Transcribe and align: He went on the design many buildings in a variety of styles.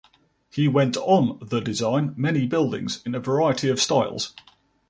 He 0.49 0.67
went 0.67 0.97
on 0.97 1.37
the 1.47 1.59
design 1.59 2.15
many 2.17 2.47
buildings 2.47 3.03
in 3.05 3.13
a 3.13 3.19
variety 3.19 3.69
of 3.69 3.79
styles. 3.79 4.33